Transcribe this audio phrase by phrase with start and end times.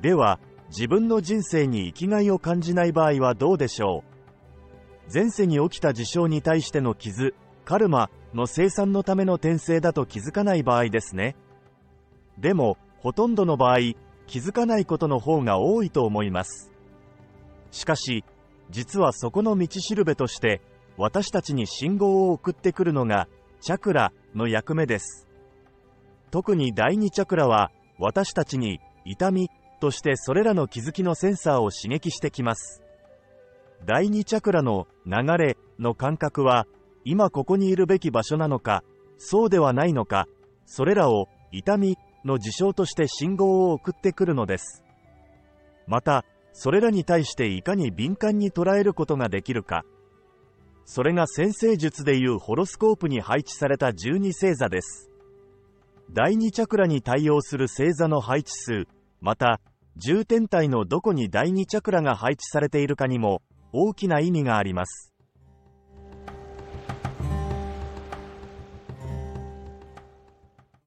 [0.00, 0.38] では、
[0.68, 4.04] 自分の人生に生きがいを感じない場合はどうでしょ
[5.08, 5.12] う？
[5.12, 7.34] 前世に起きた事象に対しての傷、
[7.64, 11.36] カルマの生産のための転生だと気づかない場合ですね。
[12.38, 13.78] でも、ほとんどの場合、
[14.26, 16.72] 気づかないことの方が多いと思います。
[17.72, 18.24] しかし、
[18.70, 20.62] 実はそこの道しるべとして、
[20.96, 23.26] 私たちに信号を送ってくるのが、
[23.60, 25.26] チャクラの役目です。
[26.30, 32.82] 特に第2チャクラは、私たちに痛みとしてそれらの気づきのセンサーを刺激してきます。
[33.84, 36.66] 第2チャクラの流れの感覚は、
[37.04, 38.84] 今ここにいるべき場所なのか、
[39.16, 40.26] そうではないのか、
[40.66, 44.84] それらを痛みの事象として信号を送ってくるのです。
[45.86, 49.84] また、それらに対していかに敏感に捉えることができるか。
[50.84, 55.10] それが先生術でいうホロスコープに配置された12星座です。
[56.12, 58.88] 第2チャクラに対応する星座の配置数、
[59.20, 59.60] また、
[59.96, 65.09] 重天体のどこに第2チャクラが配置されているかにも大きな意味があります。